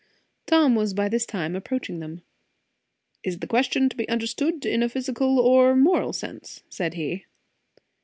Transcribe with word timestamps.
Tom 0.47 0.73
was 0.73 0.95
by 0.95 1.07
this 1.07 1.27
time 1.27 1.55
approaching 1.55 1.99
them. 1.99 2.23
"Is 3.23 3.37
the 3.37 3.45
question 3.45 3.87
to 3.87 3.95
be 3.95 4.09
understood 4.09 4.65
in 4.65 4.81
a 4.81 4.89
physical 4.89 5.39
or 5.39 5.75
moral 5.75 6.11
sense?" 6.11 6.63
said 6.69 6.95
he. 6.95 7.25